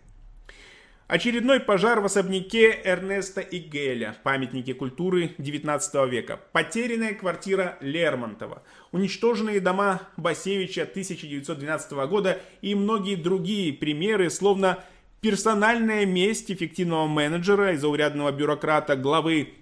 Очередной 1.09 1.59
пожар 1.59 2.01
в 2.01 2.05
особняке 2.05 2.81
Эрнеста 2.83 3.41
и 3.41 3.57
Геля, 3.57 4.15
памятники 4.21 4.73
культуры 4.73 5.33
19 5.39 6.07
века. 6.07 6.39
Потерянная 6.51 7.15
квартира 7.15 7.79
Лермонтова, 7.81 8.61
уничтоженные 8.91 9.59
дома 9.59 10.03
Басевича 10.17 10.83
1912 10.83 11.91
года 12.07 12.39
и 12.61 12.75
многие 12.75 13.15
другие 13.15 13.73
примеры, 13.73 14.29
словно 14.29 14.83
персональная 15.19 16.05
месть 16.05 16.51
эффективного 16.51 17.07
менеджера 17.07 17.73
и 17.73 17.77
заурядного 17.77 18.31
бюрократа 18.31 18.95
главы 18.95 19.55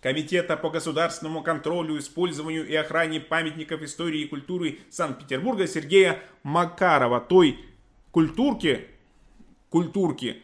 Комитета 0.00 0.56
по 0.56 0.68
государственному 0.68 1.44
контролю, 1.44 1.96
использованию 1.96 2.66
и 2.66 2.74
охране 2.74 3.20
памятников 3.20 3.82
истории 3.82 4.22
и 4.22 4.26
культуры 4.26 4.80
Санкт-Петербурга 4.90 5.68
Сергея 5.68 6.18
Макарова, 6.42 7.20
той 7.20 7.60
культурки, 8.10 8.88
культурки, 9.70 10.42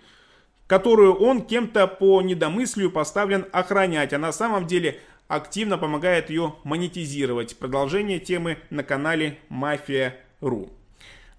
которую 0.68 1.14
он 1.14 1.42
кем-то 1.42 1.88
по 1.88 2.22
недомыслию 2.22 2.92
поставлен 2.92 3.46
охранять, 3.52 4.12
а 4.12 4.18
на 4.18 4.32
самом 4.32 4.66
деле 4.66 5.00
активно 5.26 5.78
помогает 5.78 6.30
ее 6.30 6.54
монетизировать. 6.62 7.56
Продолжение 7.58 8.20
темы 8.20 8.58
на 8.70 8.84
канале 8.84 9.38
Мафия.ру. 9.48 10.70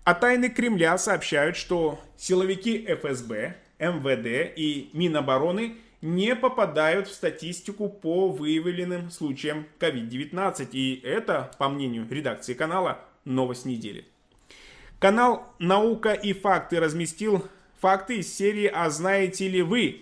А 0.03 0.13
тайны 0.15 0.49
Кремля 0.49 0.97
сообщают, 0.97 1.55
что 1.55 1.99
силовики 2.17 2.85
ФСБ, 2.87 3.55
МВД 3.77 4.51
и 4.57 4.89
Минобороны 4.93 5.77
не 6.01 6.35
попадают 6.35 7.07
в 7.07 7.13
статистику 7.13 7.87
по 7.87 8.29
выявленным 8.29 9.11
случаям 9.11 9.67
COVID-19. 9.79 10.69
И 10.71 11.01
это, 11.03 11.51
по 11.59 11.69
мнению 11.69 12.07
редакции 12.09 12.55
канала, 12.55 12.99
новость 13.25 13.65
недели. 13.65 14.05
Канал 14.97 15.53
«Наука 15.59 16.13
и 16.13 16.33
факты» 16.33 16.79
разместил 16.79 17.45
Факты 17.79 18.17
из 18.17 18.33
серии 18.33 18.67
«А 18.67 18.89
знаете 18.89 19.47
ли 19.47 19.61
вы?» 19.61 20.01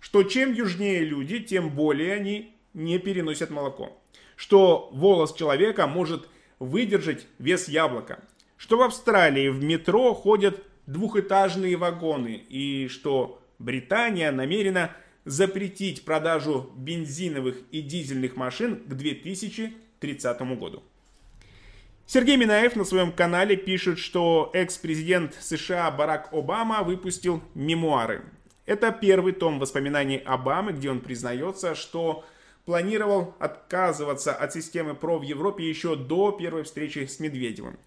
Что 0.00 0.22
чем 0.22 0.52
южнее 0.52 1.00
люди, 1.04 1.40
тем 1.40 1.70
более 1.70 2.14
они 2.14 2.54
не 2.72 2.98
переносят 2.98 3.50
молоко. 3.50 4.00
Что 4.36 4.88
волос 4.92 5.34
человека 5.34 5.86
может 5.86 6.28
выдержать 6.58 7.26
вес 7.38 7.68
яблока. 7.68 8.22
Что 8.56 8.78
в 8.78 8.82
Австралии 8.82 9.48
в 9.48 9.62
метро 9.62 10.14
ходят 10.14 10.62
двухэтажные 10.86 11.76
вагоны 11.76 12.42
и 12.48 12.88
что 12.88 13.42
Британия 13.58 14.30
намерена 14.32 14.96
запретить 15.24 16.04
продажу 16.04 16.70
бензиновых 16.76 17.56
и 17.70 17.82
дизельных 17.82 18.36
машин 18.36 18.76
к 18.76 18.94
2030 18.94 20.40
году. 20.58 20.82
Сергей 22.12 22.36
Минаев 22.36 22.74
на 22.74 22.84
своем 22.84 23.12
канале 23.12 23.56
пишет, 23.56 24.00
что 24.00 24.50
экс-президент 24.52 25.36
США 25.40 25.88
Барак 25.92 26.30
Обама 26.32 26.82
выпустил 26.82 27.40
мемуары. 27.54 28.24
Это 28.66 28.90
первый 28.90 29.32
том 29.32 29.60
воспоминаний 29.60 30.16
Обамы, 30.16 30.72
где 30.72 30.90
он 30.90 31.02
признается, 31.02 31.76
что 31.76 32.24
планировал 32.64 33.36
отказываться 33.38 34.34
от 34.34 34.52
системы 34.52 34.96
ПРО 34.96 35.18
в 35.20 35.22
Европе 35.22 35.68
еще 35.68 35.94
до 35.94 36.32
первой 36.32 36.64
встречи 36.64 37.06
с 37.06 37.20
Медведевым. 37.20 37.78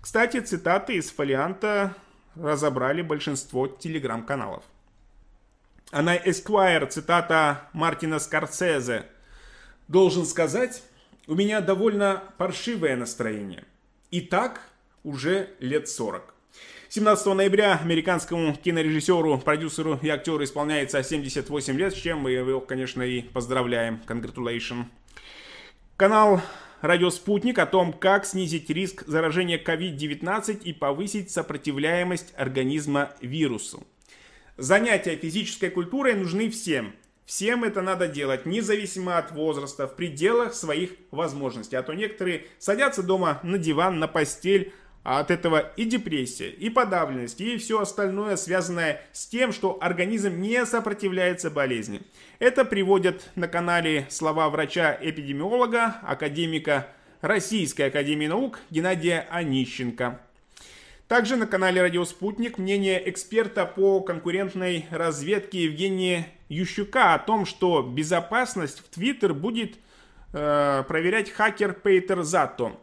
Кстати, 0.00 0.40
цитаты 0.40 0.94
из 0.94 1.10
фолианта 1.10 1.94
разобрали 2.34 3.02
большинство 3.02 3.66
телеграм-каналов. 3.66 4.64
А 5.90 6.00
на 6.00 6.16
Esquire 6.16 6.86
цитата 6.86 7.68
Мартина 7.74 8.20
Скорсезе. 8.20 9.04
«Должен 9.86 10.24
сказать, 10.24 10.82
у 11.26 11.34
меня 11.34 11.60
довольно 11.60 12.22
паршивое 12.38 12.96
настроение. 12.96 13.64
И 14.10 14.20
так 14.20 14.60
уже 15.02 15.50
лет 15.58 15.88
40. 15.88 16.34
17 16.88 17.26
ноября 17.34 17.78
американскому 17.82 18.54
кинорежиссеру, 18.54 19.38
продюсеру 19.38 19.98
и 20.00 20.08
актеру 20.08 20.44
исполняется 20.44 21.02
78 21.02 21.76
лет, 21.76 21.92
с 21.92 21.96
чем 21.96 22.20
мы 22.20 22.30
его, 22.30 22.60
конечно, 22.60 23.02
и 23.02 23.22
поздравляем. 23.22 24.00
Congratulations. 24.06 24.84
Канал 25.96 26.40
Радио 26.80 27.10
Спутник 27.10 27.58
о 27.58 27.66
том, 27.66 27.92
как 27.92 28.24
снизить 28.24 28.70
риск 28.70 29.02
заражения 29.06 29.58
COVID-19 29.58 30.62
и 30.62 30.72
повысить 30.72 31.30
сопротивляемость 31.30 32.34
организма 32.36 33.12
вирусу. 33.20 33.84
Занятия 34.56 35.16
физической 35.16 35.70
культурой 35.70 36.14
нужны 36.14 36.50
всем. 36.50 36.94
Всем 37.26 37.64
это 37.64 37.82
надо 37.82 38.06
делать, 38.06 38.46
независимо 38.46 39.18
от 39.18 39.32
возраста, 39.32 39.88
в 39.88 39.96
пределах 39.96 40.54
своих 40.54 40.92
возможностей. 41.10 41.74
А 41.74 41.82
то 41.82 41.92
некоторые 41.92 42.46
садятся 42.58 43.02
дома 43.02 43.40
на 43.42 43.58
диван, 43.58 43.98
на 43.98 44.06
постель, 44.06 44.72
а 45.02 45.18
от 45.18 45.32
этого 45.32 45.58
и 45.76 45.84
депрессия, 45.84 46.50
и 46.50 46.70
подавленность, 46.70 47.40
и 47.40 47.58
все 47.58 47.80
остальное, 47.80 48.36
связанное 48.36 49.02
с 49.12 49.26
тем, 49.26 49.52
что 49.52 49.76
организм 49.80 50.40
не 50.40 50.64
сопротивляется 50.66 51.50
болезни. 51.50 52.02
Это 52.38 52.64
приводят 52.64 53.28
на 53.34 53.48
канале 53.48 54.06
слова 54.08 54.48
врача-эпидемиолога, 54.48 55.96
академика 56.02 56.88
Российской 57.20 57.82
Академии 57.82 58.26
Наук 58.26 58.60
Геннадия 58.70 59.26
Онищенко. 59.30 60.20
Также 61.08 61.36
на 61.36 61.46
канале 61.46 61.80
Радио 61.80 62.04
Спутник 62.04 62.58
мнение 62.58 63.08
эксперта 63.08 63.64
по 63.64 64.00
конкурентной 64.00 64.86
разведке 64.90 65.62
Евгения 65.62 66.26
Ющука 66.48 67.14
о 67.14 67.20
том, 67.20 67.46
что 67.46 67.80
безопасность 67.80 68.80
в 68.80 68.88
Твиттер 68.92 69.32
будет 69.32 69.76
э, 70.32 70.82
проверять 70.88 71.30
хакер 71.30 71.74
Пейтер 71.74 72.24
Затто 72.24 72.80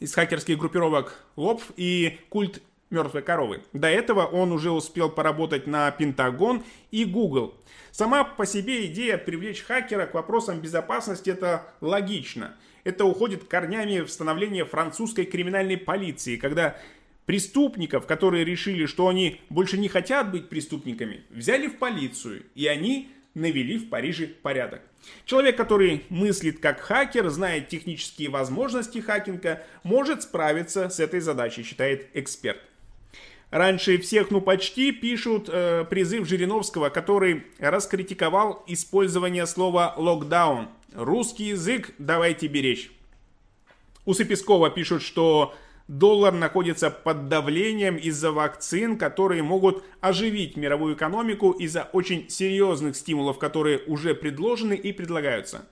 из 0.00 0.12
хакерских 0.12 0.58
группировок 0.58 1.24
ЛОПФ 1.36 1.70
и 1.76 2.18
культ 2.30 2.60
мертвой 2.90 3.22
коровы. 3.22 3.62
До 3.72 3.86
этого 3.86 4.24
он 4.24 4.50
уже 4.50 4.72
успел 4.72 5.08
поработать 5.08 5.68
на 5.68 5.88
Пентагон 5.92 6.64
и 6.90 7.04
Google. 7.04 7.54
Сама 7.92 8.24
по 8.24 8.44
себе 8.44 8.86
идея 8.86 9.18
привлечь 9.18 9.62
хакера 9.62 10.06
к 10.06 10.14
вопросам 10.14 10.58
безопасности 10.60 11.30
это 11.30 11.64
логично. 11.80 12.56
Это 12.82 13.04
уходит 13.04 13.44
корнями 13.44 14.00
в 14.00 14.10
становление 14.10 14.64
французской 14.64 15.26
криминальной 15.26 15.76
полиции, 15.76 16.36
когда 16.36 16.76
преступников, 17.26 18.06
которые 18.06 18.44
решили, 18.44 18.86
что 18.86 19.08
они 19.08 19.40
больше 19.48 19.78
не 19.78 19.88
хотят 19.88 20.30
быть 20.30 20.48
преступниками, 20.48 21.22
взяли 21.30 21.68
в 21.68 21.78
полицию, 21.78 22.44
и 22.54 22.66
они 22.66 23.10
навели 23.34 23.78
в 23.78 23.88
Париже 23.88 24.26
порядок. 24.26 24.82
Человек, 25.24 25.56
который 25.56 26.04
мыслит 26.08 26.60
как 26.60 26.80
хакер, 26.80 27.28
знает 27.30 27.68
технические 27.68 28.28
возможности 28.28 28.98
хакинга, 28.98 29.62
может 29.82 30.22
справиться 30.22 30.88
с 30.88 31.00
этой 31.00 31.20
задачей, 31.20 31.62
считает 31.62 32.08
эксперт. 32.14 32.60
Раньше 33.50 33.98
всех, 33.98 34.30
ну 34.30 34.40
почти, 34.40 34.92
пишут 34.92 35.48
э, 35.52 35.84
призыв 35.88 36.26
Жириновского, 36.26 36.88
который 36.88 37.44
раскритиковал 37.58 38.64
использование 38.66 39.46
слова 39.46 39.94
«локдаун». 39.96 40.68
Русский 40.94 41.44
язык 41.48 41.92
давайте 41.98 42.46
беречь. 42.46 42.90
Усы 44.04 44.24
Пескова 44.24 44.70
пишут, 44.70 45.02
что 45.02 45.54
доллар 45.98 46.32
находится 46.32 46.90
под 46.90 47.28
давлением 47.28 47.96
из-за 47.96 48.32
вакцин, 48.32 48.96
которые 48.96 49.42
могут 49.42 49.84
оживить 50.00 50.56
мировую 50.56 50.94
экономику 50.94 51.50
из-за 51.50 51.82
очень 51.92 52.30
серьезных 52.30 52.96
стимулов, 52.96 53.38
которые 53.38 53.78
уже 53.86 54.14
предложены 54.14 54.72
и 54.74 54.92
предлагаются. 54.92 55.68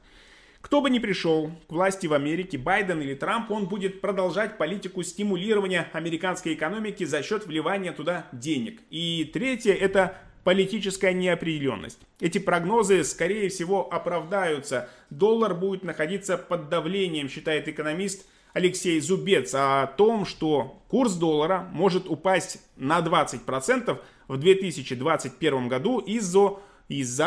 Кто 0.61 0.83
бы 0.83 0.91
ни 0.91 0.99
пришел 0.99 1.51
к 1.69 1.73
власти 1.73 2.07
в 2.07 2.13
Америке, 2.13 2.59
Байден 2.59 3.01
или 3.01 3.15
Трамп, 3.15 3.51
он 3.51 3.67
будет 3.67 4.03
продолжать 4.03 4.59
политику 4.59 5.03
стимулирования 5.03 5.89
американской 5.95 6.53
экономики 6.53 7.05
за 7.05 7.23
счет 7.23 7.47
вливания 7.47 7.93
туда 7.93 8.27
денег. 8.31 8.83
И 8.91 9.31
третье– 9.33 9.73
это 9.81 10.19
политическая 10.45 11.15
неопределенность. 11.15 11.99
Эти 12.21 12.37
прогнозы, 12.37 13.05
скорее 13.05 13.49
всего, 13.49 13.91
оправдаются. 13.91 14.91
Доллар 15.09 15.55
будет 15.55 15.83
находиться 15.83 16.37
под 16.37 16.69
давлением, 16.69 17.31
считает 17.31 17.69
экономист– 17.69 18.27
Алексей 18.53 19.01
Зубец 19.01 19.55
о 19.55 19.87
том, 19.87 20.25
что 20.27 20.83
курс 20.89 21.15
доллара 21.15 21.69
может 21.73 22.09
упасть 22.09 22.59
на 22.77 23.01
20% 23.01 23.99
в 24.29 24.37
2021 24.37 25.69
году 25.69 25.99
из-за 25.99 26.59
из 26.89 27.21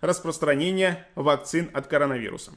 распространения 0.00 1.06
вакцин 1.14 1.70
от 1.72 1.86
коронавируса. 1.86 2.52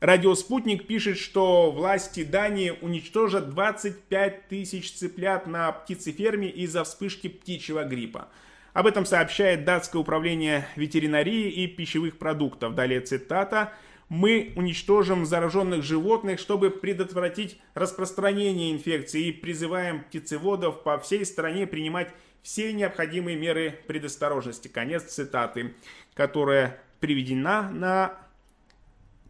Радио 0.00 0.34
«Спутник» 0.34 0.88
пишет, 0.88 1.16
что 1.16 1.70
власти 1.70 2.24
Дании 2.24 2.76
уничтожат 2.80 3.50
25 3.50 4.48
тысяч 4.48 4.92
цыплят 4.92 5.46
на 5.46 5.70
птицеферме 5.70 6.48
из-за 6.48 6.82
вспышки 6.82 7.28
птичьего 7.28 7.84
гриппа. 7.84 8.28
Об 8.72 8.88
этом 8.88 9.06
сообщает 9.06 9.64
датское 9.64 10.00
управление 10.02 10.66
ветеринарии 10.74 11.50
и 11.50 11.68
пищевых 11.68 12.18
продуктов. 12.18 12.74
Далее 12.74 13.00
цитата 13.00 13.74
мы 14.08 14.52
уничтожим 14.56 15.24
зараженных 15.24 15.82
животных, 15.82 16.38
чтобы 16.38 16.70
предотвратить 16.70 17.58
распространение 17.74 18.72
инфекции 18.72 19.26
и 19.26 19.32
призываем 19.32 20.04
птицеводов 20.04 20.82
по 20.82 20.98
всей 20.98 21.24
стране 21.24 21.66
принимать 21.66 22.12
все 22.42 22.72
необходимые 22.72 23.36
меры 23.36 23.78
предосторожности. 23.86 24.68
Конец 24.68 25.04
цитаты, 25.04 25.74
которая 26.14 26.78
приведена 27.00 27.70
на 27.70 28.18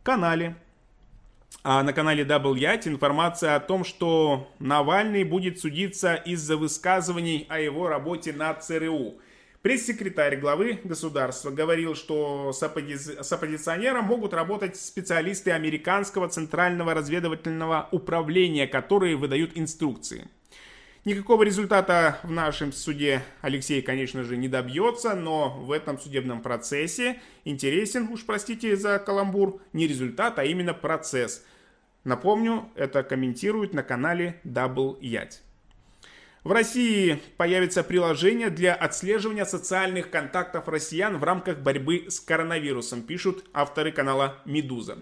канале. 0.02 0.56
А 1.64 1.82
на 1.82 1.92
канале 1.92 2.24
Yacht 2.24 2.88
информация 2.88 3.54
о 3.54 3.60
том, 3.60 3.84
что 3.84 4.50
Навальный 4.58 5.22
будет 5.22 5.60
судиться 5.60 6.14
из-за 6.14 6.56
высказываний 6.56 7.46
о 7.48 7.60
его 7.60 7.88
работе 7.88 8.32
на 8.32 8.52
ЦРУ. 8.54 9.14
Пресс-секретарь 9.62 10.38
главы 10.38 10.80
государства 10.82 11.50
говорил, 11.50 11.94
что 11.94 12.52
с, 12.52 12.60
оппози... 12.64 13.22
с 13.22 13.32
оппозиционером 13.32 14.06
могут 14.06 14.34
работать 14.34 14.74
специалисты 14.74 15.52
американского 15.52 16.28
центрального 16.28 16.94
разведывательного 16.94 17.88
управления, 17.92 18.66
которые 18.66 19.14
выдают 19.14 19.52
инструкции. 19.54 20.26
Никакого 21.04 21.44
результата 21.44 22.18
в 22.24 22.30
нашем 22.32 22.72
суде 22.72 23.22
Алексей, 23.40 23.82
конечно 23.82 24.24
же, 24.24 24.36
не 24.36 24.48
добьется, 24.48 25.14
но 25.14 25.50
в 25.50 25.70
этом 25.70 25.96
судебном 25.96 26.42
процессе 26.42 27.20
интересен, 27.44 28.08
уж 28.08 28.24
простите 28.26 28.76
за 28.76 28.98
каламбур, 28.98 29.60
не 29.72 29.86
результат, 29.86 30.40
а 30.40 30.44
именно 30.44 30.74
процесс. 30.74 31.44
Напомню, 32.02 32.68
это 32.74 33.04
комментируют 33.04 33.74
на 33.74 33.84
канале 33.84 34.40
Double 34.44 34.98
Ять. 35.00 35.40
В 36.44 36.50
России 36.50 37.22
появится 37.36 37.84
приложение 37.84 38.50
для 38.50 38.74
отслеживания 38.74 39.44
социальных 39.44 40.10
контактов 40.10 40.66
россиян 40.66 41.16
в 41.16 41.22
рамках 41.22 41.58
борьбы 41.58 42.06
с 42.08 42.18
коронавирусом, 42.18 43.02
пишут 43.02 43.44
авторы 43.52 43.92
канала 43.92 44.38
«Медуза». 44.44 44.98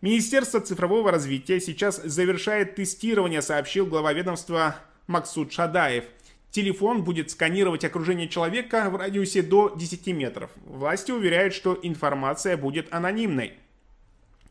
Министерство 0.00 0.60
цифрового 0.60 1.12
развития 1.12 1.60
сейчас 1.60 2.02
завершает 2.02 2.74
тестирование, 2.74 3.42
сообщил 3.42 3.86
глава 3.86 4.12
ведомства 4.12 4.74
Максут 5.06 5.52
Шадаев. 5.52 6.02
Телефон 6.50 7.04
будет 7.04 7.30
сканировать 7.30 7.84
окружение 7.84 8.28
человека 8.28 8.90
в 8.90 8.96
радиусе 8.96 9.42
до 9.42 9.72
10 9.76 10.08
метров. 10.08 10.50
Власти 10.64 11.12
уверяют, 11.12 11.54
что 11.54 11.78
информация 11.80 12.56
будет 12.56 12.92
анонимной. 12.92 13.52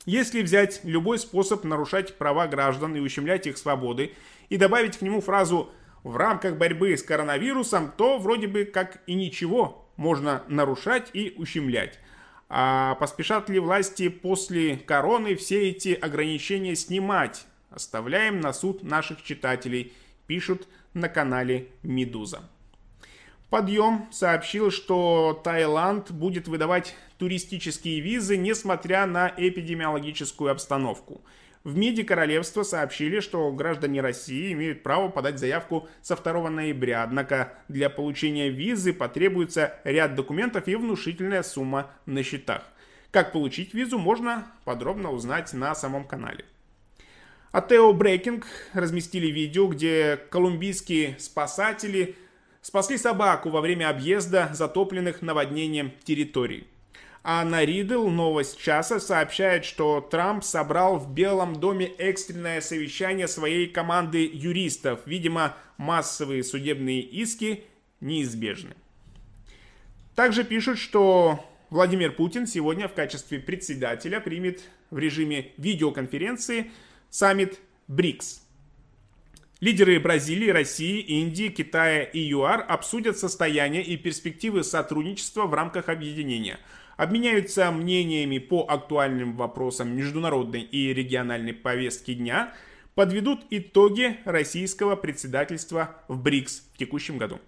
Если 0.05 0.41
взять 0.41 0.79
любой 0.85 1.19
способ 1.19 1.65
нарушать 1.65 2.17
права 2.17 2.47
граждан 2.47 2.95
и 2.95 3.01
ущемлять 3.01 3.47
их 3.47 3.57
свободы 3.57 4.13
и 4.47 4.55
добавить 4.55 4.97
к 4.97 5.01
нему 5.01 5.19
фразу 5.19 5.69
в 6.03 6.15
рамках 6.15 6.57
борьбы 6.57 6.95
с 6.97 7.03
коронавирусом, 7.03 7.91
то 7.95 8.17
вроде 8.17 8.47
бы 8.47 8.65
как 8.65 9.01
и 9.07 9.13
ничего 9.13 9.87
можно 9.97 10.43
нарушать 10.47 11.09
и 11.13 11.33
ущемлять. 11.37 11.99
А 12.49 12.95
поспешат 12.95 13.49
ли 13.49 13.59
власти 13.59 14.09
после 14.09 14.75
короны 14.77 15.35
все 15.35 15.69
эти 15.69 15.93
ограничения 15.93 16.75
снимать? 16.75 17.45
Оставляем 17.69 18.41
на 18.41 18.51
суд 18.51 18.83
наших 18.83 19.23
читателей, 19.23 19.93
пишут 20.27 20.67
на 20.93 21.07
канале 21.07 21.69
Медуза. 21.83 22.41
Подъем 23.49 24.07
сообщил, 24.11 24.71
что 24.71 25.39
Таиланд 25.43 26.11
будет 26.11 26.47
выдавать 26.47 26.95
туристические 27.17 27.99
визы, 27.99 28.37
несмотря 28.37 29.05
на 29.05 29.33
эпидемиологическую 29.35 30.51
обстановку. 30.51 31.21
В 31.63 31.77
МИДе 31.77 32.03
королевства 32.03 32.63
сообщили, 32.63 33.19
что 33.19 33.51
граждане 33.51 34.01
России 34.01 34.51
имеют 34.53 34.81
право 34.81 35.09
подать 35.09 35.37
заявку 35.37 35.87
со 36.01 36.15
2 36.15 36.49
ноября, 36.49 37.03
однако 37.03 37.53
для 37.67 37.91
получения 37.91 38.49
визы 38.49 38.93
потребуется 38.93 39.75
ряд 39.83 40.15
документов 40.15 40.67
и 40.67 40.75
внушительная 40.75 41.43
сумма 41.43 41.91
на 42.07 42.23
счетах. 42.23 42.63
Как 43.11 43.31
получить 43.31 43.75
визу, 43.75 43.99
можно 43.99 44.47
подробно 44.65 45.11
узнать 45.11 45.53
на 45.53 45.75
самом 45.75 46.05
канале. 46.05 46.45
А 47.51 47.61
Тео 47.61 47.93
Брейкинг 47.93 48.47
разместили 48.73 49.27
видео, 49.27 49.67
где 49.67 50.17
колумбийские 50.31 51.19
спасатели 51.19 52.15
спасли 52.61 52.97
собаку 52.97 53.49
во 53.49 53.61
время 53.61 53.89
объезда 53.89 54.49
затопленных 54.53 55.21
наводнением 55.21 55.91
территорий. 56.05 56.70
Анна 57.23 57.63
Ридл, 57.63 58.07
новость 58.07 58.59
часа, 58.59 58.99
сообщает, 58.99 59.63
что 59.63 60.01
Трамп 60.01 60.43
собрал 60.43 60.97
в 60.97 61.13
Белом 61.13 61.59
доме 61.59 61.85
экстренное 61.85 62.61
совещание 62.61 63.27
своей 63.27 63.67
команды 63.67 64.27
юристов. 64.31 65.01
Видимо, 65.05 65.55
массовые 65.77 66.43
судебные 66.43 67.01
иски 67.01 67.63
неизбежны. 67.99 68.75
Также 70.15 70.43
пишут, 70.43 70.79
что 70.79 71.45
Владимир 71.69 72.11
Путин 72.11 72.47
сегодня 72.47 72.87
в 72.87 72.93
качестве 72.93 73.39
председателя 73.39 74.19
примет 74.19 74.61
в 74.89 74.97
режиме 74.97 75.51
видеоконференции 75.57 76.71
саммит 77.11 77.59
БРИКС. 77.87 78.41
Лидеры 79.59 79.99
Бразилии, 79.99 80.49
России, 80.49 80.99
Индии, 81.01 81.49
Китая 81.49 82.01
и 82.01 82.19
ЮАР 82.19 82.65
обсудят 82.67 83.19
состояние 83.19 83.83
и 83.83 83.95
перспективы 83.95 84.63
сотрудничества 84.63 85.45
в 85.45 85.53
рамках 85.53 85.87
объединения– 85.87 86.59
обменяются 87.01 87.71
мнениями 87.71 88.37
по 88.37 88.63
актуальным 88.69 89.35
вопросам 89.35 89.95
международной 89.95 90.61
и 90.61 90.93
региональной 90.93 91.51
повестки 91.51 92.13
дня, 92.13 92.53
подведут 92.93 93.39
итоги 93.49 94.17
российского 94.23 94.95
председательства 94.95 95.95
в 96.07 96.21
БРИКС 96.21 96.69
в 96.71 96.77
текущем 96.77 97.17
году. 97.17 97.39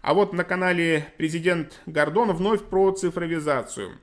А 0.00 0.14
вот 0.14 0.32
на 0.32 0.44
канале 0.44 1.08
президент 1.16 1.80
Гордон 1.86 2.30
вновь 2.30 2.62
про 2.62 2.92
цифровизацию. 2.92 3.98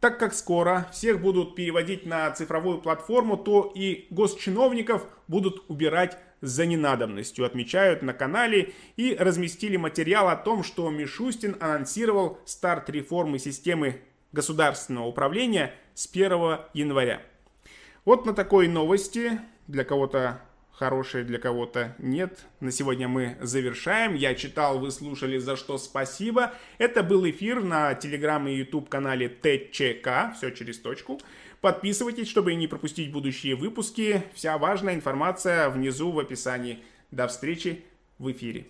Так 0.00 0.18
как 0.18 0.34
скоро 0.34 0.88
всех 0.92 1.20
будут 1.20 1.54
переводить 1.54 2.04
на 2.04 2.28
цифровую 2.32 2.78
платформу, 2.78 3.36
то 3.36 3.70
и 3.72 4.08
госчиновников 4.10 5.06
будут 5.28 5.62
убирать 5.68 6.18
за 6.40 6.66
ненадобностью, 6.66 7.44
отмечают 7.44 8.02
на 8.02 8.14
канале 8.14 8.72
и 8.96 9.16
разместили 9.18 9.76
материал 9.76 10.28
о 10.28 10.36
том, 10.36 10.64
что 10.64 10.90
Мишустин 10.90 11.56
анонсировал 11.60 12.38
старт 12.44 12.90
реформы 12.90 13.38
системы 13.38 14.00
государственного 14.32 15.06
управления 15.06 15.74
с 15.94 16.06
1 16.06 16.30
января. 16.74 17.22
Вот 18.04 18.26
на 18.26 18.34
такой 18.34 18.68
новости, 18.68 19.40
для 19.66 19.84
кого-то 19.84 20.40
хорошие, 20.78 21.24
для 21.24 21.38
кого-то 21.38 21.94
нет. 21.98 22.46
На 22.60 22.70
сегодня 22.70 23.08
мы 23.08 23.36
завершаем. 23.40 24.14
Я 24.14 24.34
читал, 24.34 24.78
вы 24.78 24.90
слушали, 24.90 25.38
за 25.38 25.56
что 25.56 25.76
спасибо. 25.76 26.54
Это 26.78 27.02
был 27.02 27.28
эфир 27.28 27.62
на 27.62 27.94
телеграм 27.94 28.46
и 28.46 28.54
YouTube 28.54 28.88
канале 28.88 29.28
ТЧК, 29.28 30.32
все 30.36 30.50
через 30.50 30.78
точку. 30.78 31.20
Подписывайтесь, 31.60 32.28
чтобы 32.28 32.54
не 32.54 32.68
пропустить 32.68 33.10
будущие 33.10 33.56
выпуски. 33.56 34.22
Вся 34.34 34.56
важная 34.58 34.94
информация 34.94 35.68
внизу 35.68 36.12
в 36.12 36.18
описании. 36.20 36.78
До 37.10 37.26
встречи 37.26 37.84
в 38.18 38.30
эфире. 38.30 38.68